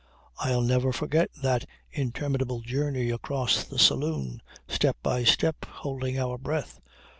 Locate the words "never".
0.63-0.91